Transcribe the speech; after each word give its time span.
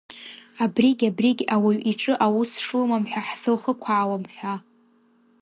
Абригь-абригь 0.63 1.43
ауаҩ 1.55 1.77
иҿы 1.91 2.13
аус 2.25 2.51
шлымам 2.63 3.03
ҳәа 3.11 3.21
ҳзылхықәаауам 3.27 4.23
ҳәа. 4.33 4.53